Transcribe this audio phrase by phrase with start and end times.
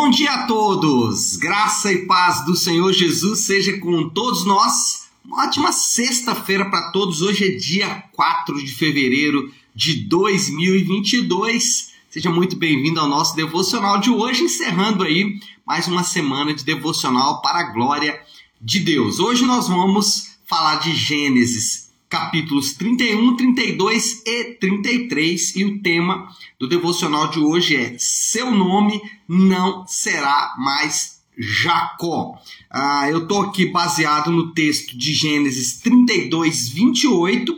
[0.00, 1.34] Bom dia a todos!
[1.34, 5.08] Graça e paz do Senhor Jesus seja com todos nós.
[5.24, 7.20] Uma ótima sexta-feira para todos.
[7.20, 11.94] Hoje é dia 4 de fevereiro de 2022.
[12.08, 17.42] Seja muito bem-vindo ao nosso devocional de hoje, encerrando aí mais uma semana de devocional
[17.42, 18.22] para a glória
[18.60, 19.18] de Deus.
[19.18, 25.56] Hoje nós vamos falar de Gênesis capítulos 31, 32 e 33.
[25.56, 26.28] E o tema
[26.58, 32.34] do devocional de hoje é: Seu nome não será mais Jacó.
[32.70, 37.56] Ah, eu estou aqui baseado no texto de Gênesis 32, 28,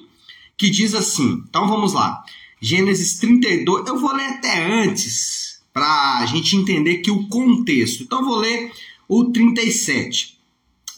[0.57, 1.43] que diz assim.
[1.48, 2.23] Então vamos lá.
[2.60, 8.02] Gênesis 32, eu vou ler até antes, para a gente entender que o contexto.
[8.02, 8.71] Então vou ler
[9.09, 10.38] o 37.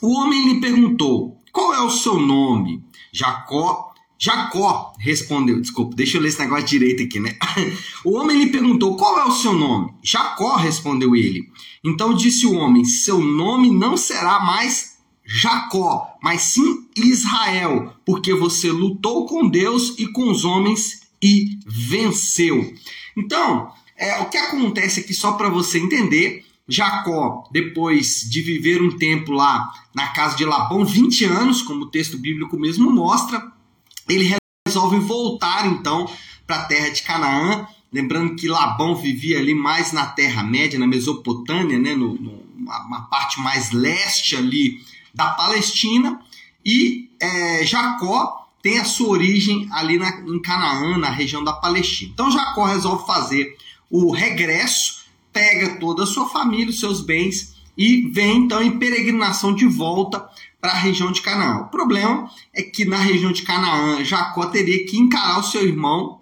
[0.00, 2.82] O homem lhe perguntou: Qual é o seu nome?
[3.12, 7.36] Jacó, Jacó respondeu, desculpa, deixa eu ler esse negócio direito aqui, né?
[8.04, 9.92] O homem lhe perguntou: Qual é o seu nome?
[10.02, 11.48] Jacó respondeu ele.
[11.84, 18.70] Então disse o homem: Seu nome não será mais Jacó, mas sim Israel, porque você
[18.70, 22.74] lutou com Deus e com os homens e venceu.
[23.16, 28.96] Então, é, o que acontece aqui, só para você entender, Jacó, depois de viver um
[28.96, 33.52] tempo lá na casa de Labão, 20 anos, como o texto bíblico mesmo mostra,
[34.08, 36.10] ele resolve voltar então
[36.46, 37.66] para a terra de Canaã.
[37.92, 42.14] Lembrando que Labão vivia ali mais na Terra-média, na Mesopotâmia, né, no,
[42.56, 44.80] uma parte mais leste ali
[45.14, 46.20] da Palestina,
[46.64, 52.12] e é, Jacó tem a sua origem ali na, em Canaã, na região da Palestina.
[52.14, 53.56] Então Jacó resolve fazer
[53.90, 55.01] o regresso
[55.32, 60.28] pega toda a sua família, os seus bens e vem então em peregrinação de volta
[60.60, 61.62] para a região de Canaã.
[61.62, 66.20] O problema é que na região de Canaã, Jacó teria que encarar o seu irmão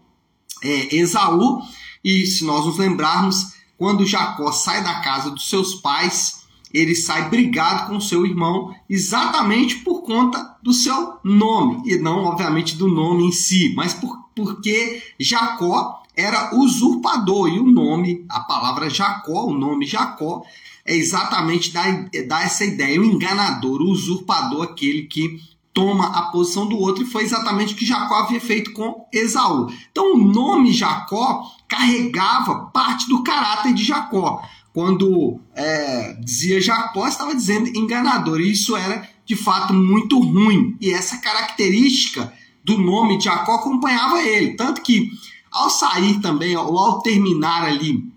[0.62, 1.61] é, Esaú,
[2.03, 6.41] e se nós nos lembrarmos, quando Jacó sai da casa dos seus pais,
[6.72, 12.77] ele sai brigado com seu irmão exatamente por conta do seu nome, e não, obviamente,
[12.77, 17.49] do nome em si, mas por, porque Jacó era usurpador.
[17.49, 20.43] E o nome, a palavra Jacó, o nome Jacó,
[20.85, 23.01] é exatamente dar essa ideia.
[23.01, 25.41] O enganador, o usurpador, aquele que
[25.73, 29.73] toma a posição do outro, e foi exatamente o que Jacó havia feito com Esaú.
[29.91, 34.43] Então, o nome Jacó carregava parte do caráter de Jacó.
[34.73, 40.77] Quando é, dizia Jacó, estava dizendo enganador, e isso era de fato muito ruim.
[40.81, 42.33] E essa característica
[42.65, 44.56] do nome de Jacó acompanhava ele.
[44.56, 45.10] Tanto que
[45.50, 48.09] ao sair também, ou ao terminar ali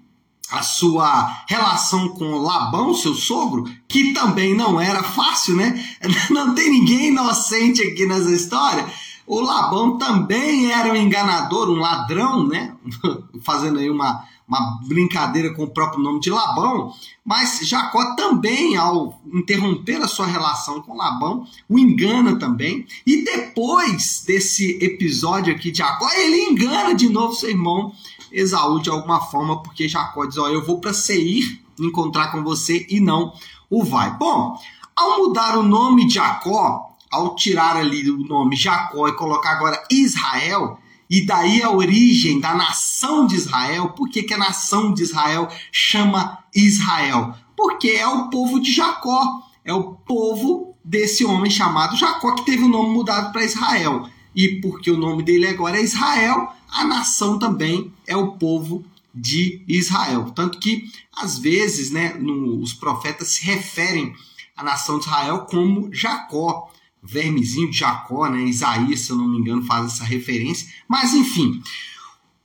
[0.51, 5.83] a sua relação com Labão, seu sogro, que também não era fácil, né?
[6.29, 8.85] Não tem ninguém inocente aqui nessa história.
[9.25, 12.75] O Labão também era um enganador, um ladrão, né?
[13.41, 16.94] Fazendo aí uma, uma brincadeira com o próprio nome de Labão,
[17.25, 22.85] mas Jacó também, ao interromper a sua relação com Labão, o engana também.
[23.06, 27.94] E depois desse episódio aqui de Jacó, ele engana de novo seu irmão
[28.31, 32.85] Esaú de alguma forma, porque Jacó diz: Ó, eu vou para Seir encontrar com você
[32.89, 33.33] e não
[33.69, 34.16] o vai.
[34.17, 34.57] Bom,
[34.95, 39.84] ao mudar o nome de Jacó, ao tirar ali o nome Jacó e colocar agora
[39.90, 43.90] Israel, e daí a origem da nação de Israel.
[43.90, 47.35] Por que, que a nação de Israel chama Israel?
[47.56, 52.63] Porque é o povo de Jacó, é o povo desse homem chamado Jacó que teve
[52.63, 54.09] o nome mudado para Israel.
[54.35, 59.62] E porque o nome dele agora é Israel, a nação também é o povo de
[59.68, 60.31] Israel.
[60.31, 64.16] Tanto que, às vezes, né, no, os profetas se referem
[64.57, 66.72] à nação de Israel como Jacó
[67.03, 68.43] vermezinho de Jacó, né?
[68.43, 70.67] Isaías, se eu não me engano, faz essa referência.
[70.87, 71.61] Mas enfim,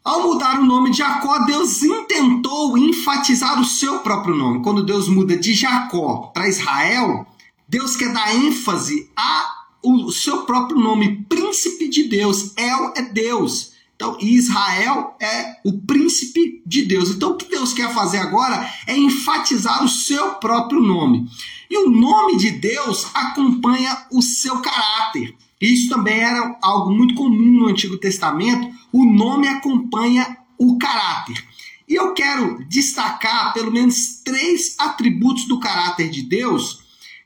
[0.04, 4.62] ao mudar o nome de Jacó, Deus intentou enfatizar o seu próprio nome.
[4.62, 7.26] Quando Deus muda de Jacó para Israel,
[7.68, 12.52] Deus quer dar ênfase ao seu próprio nome, príncipe de Deus.
[12.56, 13.72] El é Deus.
[13.94, 17.10] Então, Israel é o príncipe de Deus.
[17.10, 21.28] Então, o que Deus quer fazer agora é enfatizar o seu próprio nome.
[21.70, 25.34] E o nome de Deus acompanha o seu caráter.
[25.60, 28.70] Isso também era algo muito comum no Antigo Testamento.
[28.92, 31.44] O nome acompanha o caráter.
[31.88, 36.80] E eu quero destacar pelo menos três atributos do caráter de Deus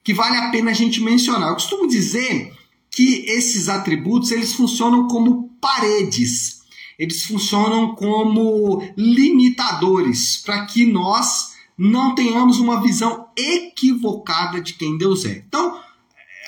[0.05, 1.49] que vale a pena a gente mencionar.
[1.49, 2.53] Eu costumo dizer
[2.91, 6.63] que esses atributos eles funcionam como paredes.
[6.99, 15.25] Eles funcionam como limitadores para que nós não tenhamos uma visão equivocada de quem Deus
[15.25, 15.45] é.
[15.47, 15.81] Então,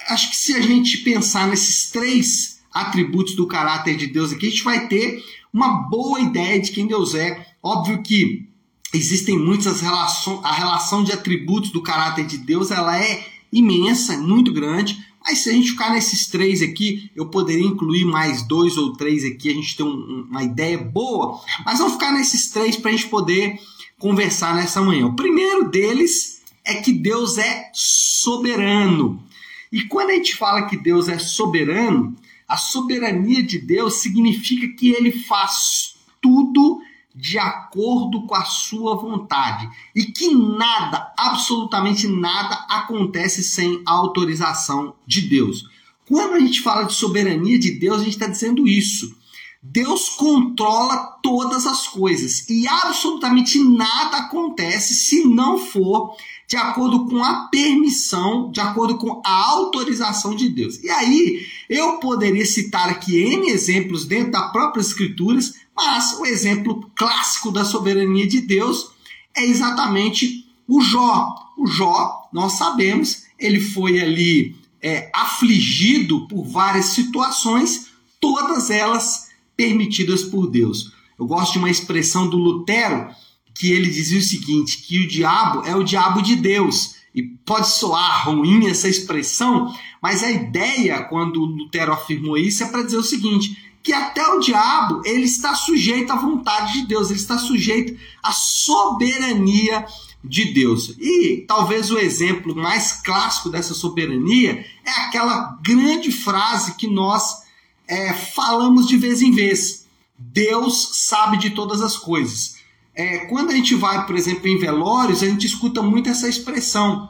[0.08, 4.50] acho que se a gente pensar nesses três atributos do caráter de Deus aqui, a
[4.50, 7.46] gente vai ter uma boa ideia de quem Deus é.
[7.62, 8.48] Óbvio que
[8.92, 14.52] existem muitas relações, a relação de atributos do caráter de Deus, ela é imensa, muito
[14.52, 18.92] grande, mas se a gente ficar nesses três aqui, eu poderia incluir mais dois ou
[18.92, 22.90] três aqui, a gente tem um, uma ideia boa, mas vamos ficar nesses três para
[22.90, 23.58] a gente poder
[23.98, 25.06] conversar nessa manhã.
[25.06, 29.22] O primeiro deles é que Deus é soberano.
[29.70, 34.90] E quando a gente fala que Deus é soberano, a soberania de Deus significa que
[34.90, 36.80] ele faz tudo
[37.14, 44.94] de acordo com a sua vontade e que nada, absolutamente nada, acontece sem a autorização
[45.06, 45.68] de Deus.
[46.06, 49.16] Quando a gente fala de soberania de Deus, a gente está dizendo isso.
[49.66, 56.14] Deus controla todas as coisas e absolutamente nada acontece se não for
[56.46, 60.78] de acordo com a permissão, de acordo com a autorização de Deus.
[60.84, 66.90] E aí, eu poderia citar aqui N exemplos dentro da própria Escrituras, mas o exemplo
[66.94, 68.90] clássico da soberania de Deus
[69.34, 71.34] é exatamente o Jó.
[71.56, 77.86] O Jó, nós sabemos, ele foi ali é, afligido por várias situações,
[78.20, 79.23] todas elas
[79.56, 80.92] permitidas por Deus.
[81.18, 83.08] Eu gosto de uma expressão do Lutero
[83.54, 86.94] que ele dizia o seguinte: que o diabo é o diabo de Deus.
[87.14, 89.72] E pode soar ruim essa expressão,
[90.02, 94.40] mas a ideia, quando Lutero afirmou isso, é para dizer o seguinte: que até o
[94.40, 99.86] diabo ele está sujeito à vontade de Deus, ele está sujeito à soberania
[100.24, 100.96] de Deus.
[100.98, 107.43] E talvez o exemplo mais clássico dessa soberania é aquela grande frase que nós
[107.86, 109.86] é, falamos de vez em vez:
[110.18, 112.56] Deus sabe de todas as coisas.
[112.94, 117.08] É, quando a gente vai, por exemplo, em velórios, a gente escuta muito essa expressão.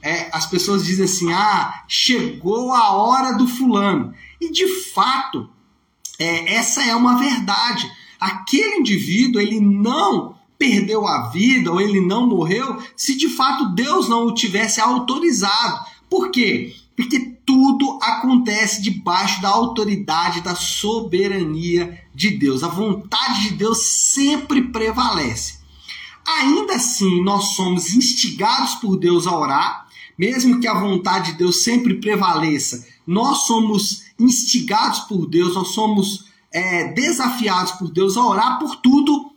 [0.00, 4.14] É, as pessoas dizem assim: ah, chegou a hora do fulano.
[4.40, 5.48] E de fato,
[6.18, 7.90] é, essa é uma verdade.
[8.20, 14.08] Aquele indivíduo, ele não perdeu a vida ou ele não morreu se de fato Deus
[14.08, 15.84] não o tivesse autorizado.
[16.08, 16.74] Por quê?
[16.96, 17.83] Porque tudo
[18.24, 22.62] acontece debaixo da autoridade, da soberania de Deus.
[22.62, 25.58] A vontade de Deus sempre prevalece.
[26.26, 29.86] Ainda assim, nós somos instigados por Deus a orar,
[30.18, 32.86] mesmo que a vontade de Deus sempre prevaleça.
[33.06, 39.32] Nós somos instigados por Deus, nós somos é, desafiados por Deus a orar por tudo,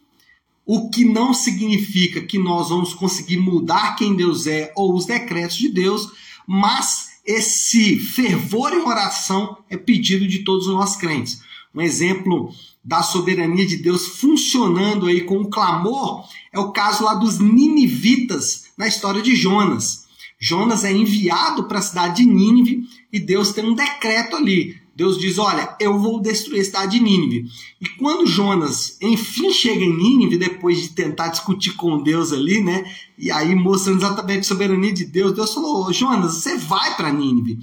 [0.65, 5.57] o que não significa que nós vamos conseguir mudar quem Deus é ou os decretos
[5.57, 6.11] de Deus,
[6.45, 11.41] mas esse fervor em oração é pedido de todos nós crentes.
[11.75, 12.49] Um exemplo
[12.83, 18.67] da soberania de Deus funcionando aí com o clamor é o caso lá dos ninivitas
[18.77, 20.07] na história de Jonas.
[20.39, 24.79] Jonas é enviado para a cidade de Nínive e Deus tem um decreto ali.
[24.97, 27.45] Deus diz: Olha, eu vou destruir a cidade de Nínive.
[27.79, 32.91] E quando Jonas, enfim, chega em Nínive, depois de tentar discutir com Deus ali, né?
[33.15, 37.59] E aí mostrando exatamente a soberania de Deus, Deus falou: Jonas, você vai para Nínive.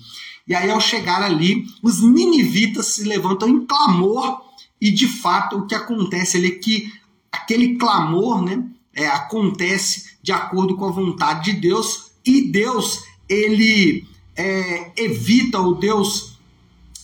[0.47, 4.41] E aí, ao chegar ali, os ninivitas se levantam em clamor,
[4.81, 6.93] e de fato o que acontece ali é que
[7.33, 8.65] aquele clamor, né?
[8.95, 14.07] É, acontece de acordo com a vontade de Deus, e Deus, ele
[14.37, 16.34] é, evita, o Deus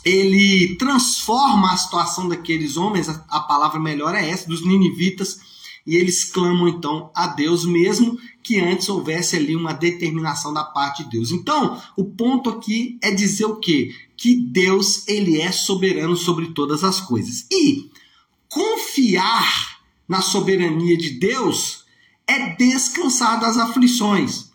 [0.04, 5.40] ele transforma a situação daqueles homens, a, a palavra melhor é essa, dos ninivitas,
[5.86, 11.04] e eles clamam então a Deus, mesmo que antes houvesse ali uma determinação da parte
[11.04, 11.30] de Deus.
[11.30, 13.94] Então, o ponto aqui é dizer o quê?
[14.16, 17.46] Que Deus ele é soberano sobre todas as coisas.
[17.50, 17.90] E
[18.48, 21.84] confiar na soberania de Deus
[22.26, 24.49] é descansar das aflições.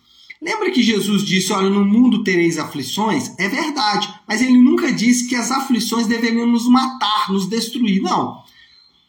[0.46, 3.34] Lembra que Jesus disse: Olha, no mundo tereis aflições?
[3.40, 8.00] É verdade, mas ele nunca disse que as aflições deveriam nos matar, nos destruir.
[8.04, 8.44] Não.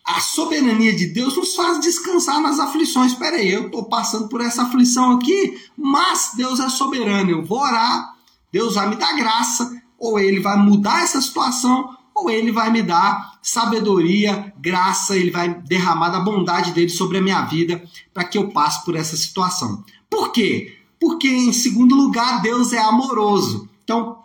[0.03, 3.13] A soberania de Deus nos faz descansar nas aflições.
[3.13, 7.31] Espera aí, eu estou passando por essa aflição aqui, mas Deus é soberano.
[7.31, 8.15] Eu vou orar,
[8.51, 12.83] Deus vai me dar graça, ou ele vai mudar essa situação, ou ele vai me
[12.83, 18.39] dar sabedoria, graça, ele vai derramar da bondade dele sobre a minha vida para que
[18.39, 19.85] eu passe por essa situação.
[20.09, 20.77] Por quê?
[21.01, 23.69] Porque, em segundo lugar, Deus é amoroso.
[23.85, 24.19] Então,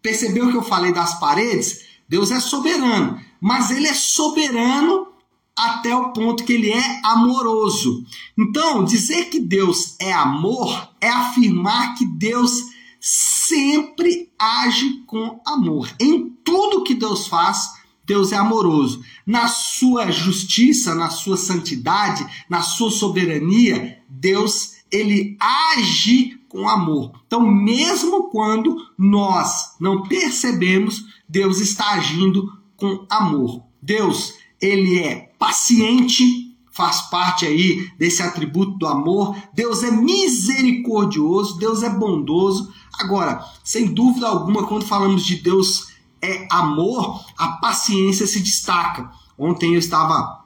[0.00, 1.80] percebeu que eu falei das paredes?
[2.08, 5.08] Deus é soberano, mas ele é soberano
[5.56, 8.04] até o ponto que ele é amoroso.
[8.38, 12.64] Então, dizer que Deus é amor é afirmar que Deus
[13.00, 15.92] sempre age com amor.
[16.00, 17.70] Em tudo que Deus faz,
[18.04, 19.02] Deus é amoroso.
[19.26, 27.12] Na sua justiça, na sua santidade, na sua soberania, Deus ele age com amor.
[27.26, 33.62] Então, mesmo quando nós não percebemos, Deus está agindo com amor.
[33.80, 39.36] Deus, ele é paciente faz parte aí desse atributo do amor.
[39.54, 42.72] Deus é misericordioso, Deus é bondoso.
[42.98, 45.88] Agora, sem dúvida alguma, quando falamos de Deus
[46.20, 49.10] é amor, a paciência se destaca.
[49.38, 50.42] Ontem eu estava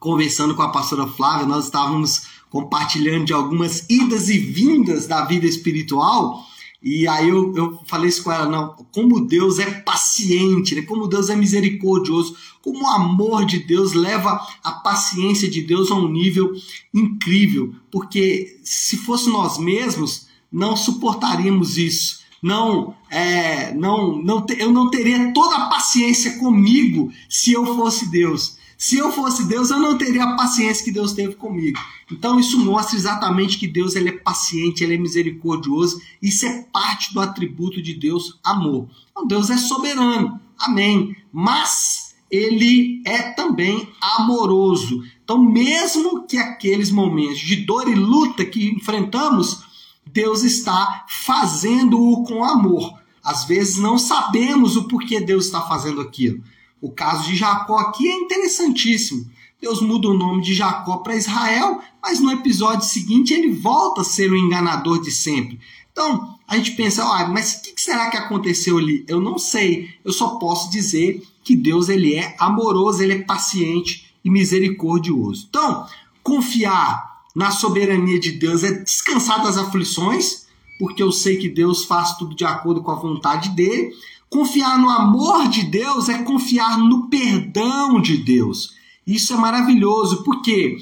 [0.00, 5.46] conversando com a pastora Flávia, nós estávamos compartilhando de algumas idas e vindas da vida
[5.46, 6.44] espiritual.
[6.82, 10.82] E aí eu, eu falei isso com ela, não, como Deus é paciente, né?
[10.82, 15.96] como Deus é misericordioso, como o amor de Deus leva a paciência de Deus a
[15.96, 16.52] um nível
[16.94, 22.18] incrível, porque se fosse nós mesmos, não suportaríamos isso.
[22.40, 28.57] Não, é, não, não, eu não teria toda a paciência comigo se eu fosse Deus.
[28.78, 31.76] Se eu fosse Deus, eu não teria a paciência que Deus teve comigo.
[32.12, 36.00] Então isso mostra exatamente que Deus ele é paciente, ele é misericordioso.
[36.22, 38.88] Isso é parte do atributo de Deus, amor.
[39.10, 41.16] Então Deus é soberano, amém.
[41.32, 45.02] Mas ele é também amoroso.
[45.24, 49.60] Então mesmo que aqueles momentos de dor e luta que enfrentamos,
[50.06, 52.96] Deus está fazendo-o com amor.
[53.24, 56.44] Às vezes não sabemos o porquê Deus está fazendo aquilo.
[56.80, 59.26] O caso de Jacó aqui é interessantíssimo.
[59.60, 64.04] Deus muda o nome de Jacó para Israel, mas no episódio seguinte ele volta a
[64.04, 65.58] ser o enganador de sempre.
[65.90, 69.04] Então, a gente pensa, ah, mas o que será que aconteceu ali?
[69.08, 69.90] Eu não sei.
[70.04, 75.46] Eu só posso dizer que Deus ele é amoroso, ele é paciente e misericordioso.
[75.48, 75.86] Então,
[76.22, 80.46] confiar na soberania de Deus é descansar das aflições,
[80.78, 83.92] porque eu sei que Deus faz tudo de acordo com a vontade dele.
[84.30, 88.74] Confiar no amor de Deus é confiar no perdão de Deus.
[89.06, 90.76] Isso é maravilhoso, porque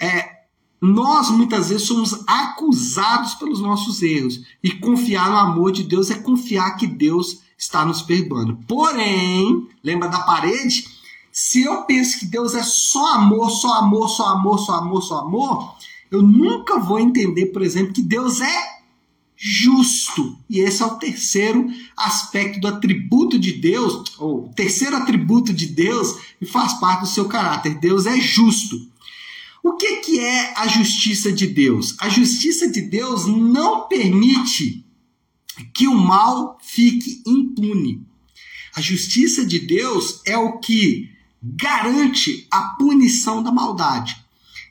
[0.00, 0.44] é,
[0.80, 4.42] nós muitas vezes somos acusados pelos nossos erros.
[4.62, 8.58] E confiar no amor de Deus é confiar que Deus está nos perdoando.
[8.68, 10.84] Porém, lembra da parede?
[11.32, 15.18] Se eu penso que Deus é só amor, só amor, só amor, só amor, só
[15.18, 15.74] amor,
[16.10, 18.83] eu nunca vou entender, por exemplo, que Deus é
[19.46, 20.38] justo.
[20.48, 26.16] E esse é o terceiro aspecto do atributo de Deus, ou terceiro atributo de Deus,
[26.40, 27.74] e faz parte do seu caráter.
[27.74, 28.90] Deus é justo.
[29.62, 31.94] O que, que é a justiça de Deus?
[32.00, 34.82] A justiça de Deus não permite
[35.74, 38.02] que o mal fique impune.
[38.74, 41.10] A justiça de Deus é o que
[41.42, 44.16] garante a punição da maldade.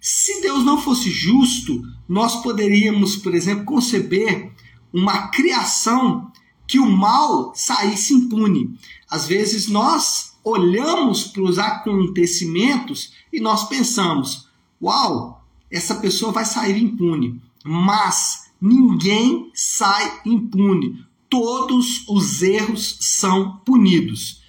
[0.02, 4.52] Se Deus não fosse justo, nós poderíamos, por exemplo, conceber
[4.94, 6.32] uma criação
[6.68, 8.78] que o mal saísse impune.
[9.10, 14.48] Às vezes nós olhamos para os acontecimentos e nós pensamos:
[14.82, 17.42] uau, essa pessoa vai sair impune.
[17.66, 21.04] Mas ninguém sai impune.
[21.30, 24.42] Todos os erros são punidos.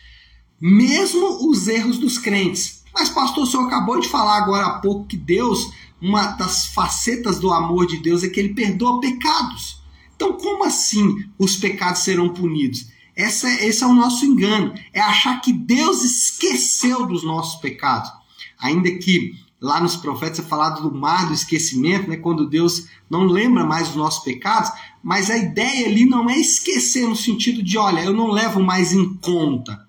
[0.61, 2.85] Mesmo os erros dos crentes.
[2.95, 7.39] Mas, pastor, o senhor acabou de falar agora há pouco que Deus, uma das facetas
[7.39, 9.83] do amor de Deus é que ele perdoa pecados.
[10.25, 12.87] Então, como assim os pecados serão punidos?
[13.15, 14.73] Essa, esse é o nosso engano.
[14.91, 18.11] É achar que Deus esqueceu dos nossos pecados.
[18.59, 23.25] Ainda que lá nos profetas é falado do mar do esquecimento, né, quando Deus não
[23.25, 24.71] lembra mais dos nossos pecados,
[25.03, 28.95] mas a ideia ali não é esquecer no sentido de, olha, eu não levo mais
[28.95, 29.87] em conta.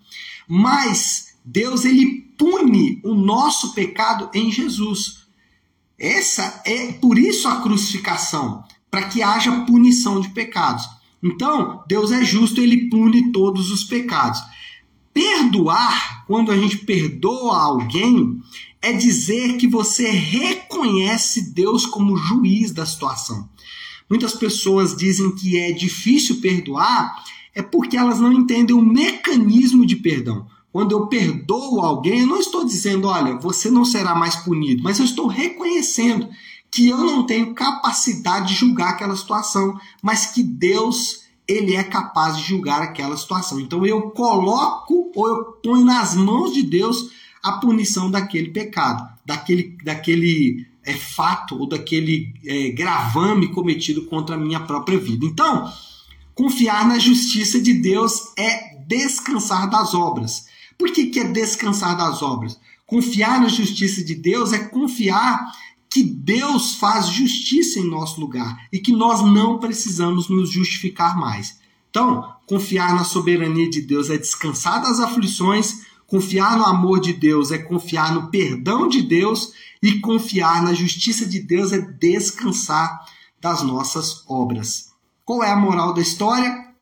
[0.48, 5.26] Mas Deus ele pune o nosso pecado em Jesus.
[5.98, 8.65] Essa é por isso a crucificação,
[8.96, 10.88] para que haja punição de pecados.
[11.22, 14.42] Então, Deus é justo, ele pune todos os pecados.
[15.14, 18.42] Perdoar, quando a gente perdoa alguém,
[18.82, 23.50] é dizer que você reconhece Deus como juiz da situação.
[24.10, 27.22] Muitas pessoas dizem que é difícil perdoar,
[27.54, 30.48] é porque elas não entendem o mecanismo de perdão.
[30.72, 35.00] Quando eu perdoo alguém, eu não estou dizendo, olha, você não será mais punido, mas
[35.00, 36.30] eu estou reconhecendo
[36.76, 42.36] que eu não tenho capacidade de julgar aquela situação, mas que Deus ele é capaz
[42.36, 43.62] de julgar aquela situação.
[43.62, 49.78] Então eu coloco ou eu ponho nas mãos de Deus a punição daquele pecado, daquele,
[49.86, 55.26] daquele é, fato ou daquele é, gravame cometido contra a minha própria vida.
[55.26, 55.72] Então,
[56.34, 60.48] confiar na justiça de Deus é descansar das obras.
[60.78, 62.60] Por que, que é descansar das obras?
[62.86, 65.40] Confiar na justiça de Deus é confiar
[65.96, 71.58] que Deus faz justiça em nosso lugar e que nós não precisamos nos justificar mais.
[71.90, 77.50] Então, confiar na soberania de Deus é descansar das aflições, confiar no amor de Deus
[77.50, 83.00] é confiar no perdão de Deus e confiar na justiça de Deus é descansar
[83.40, 84.92] das nossas obras.
[85.24, 86.74] Qual é a moral da história?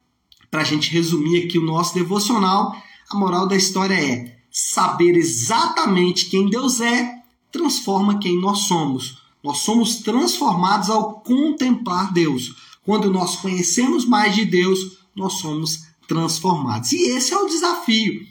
[0.49, 2.75] Para a gente resumir aqui o nosso devocional,
[3.11, 7.22] a moral da história é saber exatamente quem Deus é,
[7.53, 9.21] transforma quem nós somos.
[9.43, 12.55] Nós somos transformados ao contemplar Deus.
[12.83, 16.91] Quando nós conhecemos mais de Deus, nós somos transformados.
[16.91, 18.21] E esse é o desafio,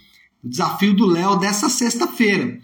[0.44, 2.60] o desafio do Léo dessa sexta-feira.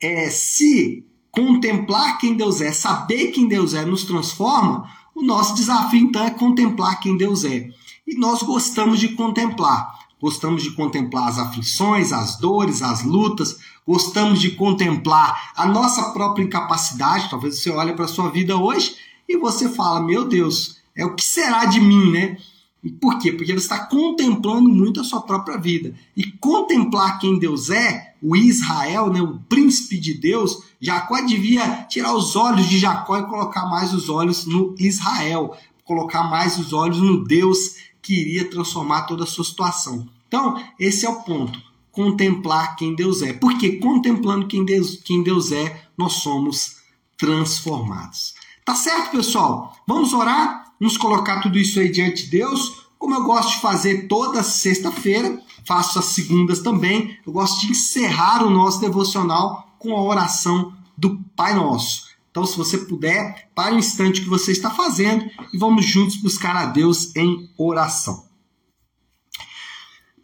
[0.00, 6.00] É se contemplar quem Deus é, saber quem Deus é, nos transforma, o nosso desafio
[6.00, 7.68] então é contemplar quem Deus é.
[8.06, 9.98] E nós gostamos de contemplar.
[10.20, 16.42] Gostamos de contemplar as aflições, as dores, as lutas, gostamos de contemplar a nossa própria
[16.42, 17.28] incapacidade.
[17.30, 18.96] Talvez você olhe para a sua vida hoje
[19.28, 22.36] e você fala: Meu Deus, é o que será de mim, né?
[22.82, 23.32] E por quê?
[23.32, 25.94] Porque você está contemplando muito a sua própria vida.
[26.16, 32.14] E contemplar quem Deus é, o Israel, né, o príncipe de Deus, Jacó devia tirar
[32.14, 36.98] os olhos de Jacó e colocar mais os olhos no Israel, colocar mais os olhos
[36.98, 40.08] no Deus que iria transformar toda a sua situação.
[40.26, 41.60] Então, esse é o ponto.
[41.92, 43.32] Contemplar quem Deus é.
[43.32, 46.76] Porque contemplando quem Deus, quem Deus é, nós somos
[47.16, 48.34] transformados.
[48.64, 49.76] Tá certo, pessoal?
[49.86, 50.72] Vamos orar?
[50.78, 55.40] Vamos colocar tudo isso aí diante de Deus, como eu gosto de fazer toda sexta-feira,
[55.64, 57.18] faço as segundas também.
[57.26, 62.08] Eu gosto de encerrar o nosso devocional com a oração do Pai Nosso.
[62.30, 66.54] Então, se você puder, pare o instante que você está fazendo e vamos juntos buscar
[66.54, 68.29] a Deus em oração.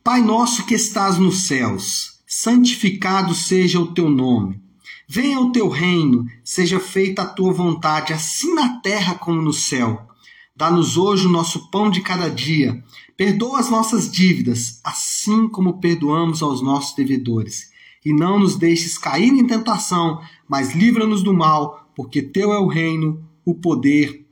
[0.07, 4.63] Pai nosso que estás nos céus, santificado seja o teu nome.
[5.09, 10.07] Venha o teu reino, seja feita a tua vontade, assim na terra como no céu.
[10.55, 12.85] Dá-nos hoje o nosso pão de cada dia.
[13.17, 17.73] Perdoa as nossas dívidas, assim como perdoamos aos nossos devedores.
[18.05, 22.69] E não nos deixes cair em tentação, mas livra-nos do mal, porque teu é o
[22.69, 24.25] reino, o poder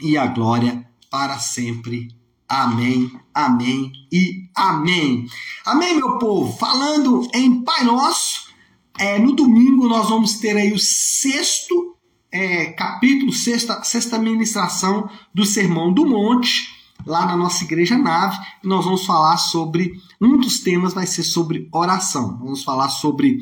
[0.00, 2.17] e a glória para sempre.
[2.48, 5.26] Amém, amém e amém.
[5.66, 6.56] Amém, meu povo.
[6.56, 8.48] Falando em Pai Nosso,
[8.98, 11.96] é, no domingo nós vamos ter aí o sexto
[12.32, 16.68] é, capítulo, sexta, sexta ministração do Sermão do Monte,
[17.06, 21.68] lá na nossa igreja nave, nós vamos falar sobre, um dos temas vai ser sobre
[21.72, 22.38] oração.
[22.38, 23.38] Vamos falar sobre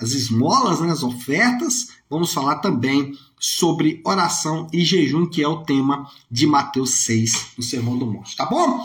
[0.00, 5.62] as esmolas, né, as ofertas, vamos falar também sobre oração e jejum, que é o
[5.62, 8.82] tema de Mateus 6, no Sermão do Monte, tá bom?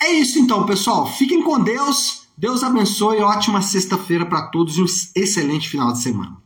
[0.00, 1.06] É isso então, pessoal.
[1.06, 2.22] Fiquem com Deus.
[2.36, 3.20] Deus abençoe.
[3.20, 6.36] Ótima sexta-feira para todos e um excelente final de semana.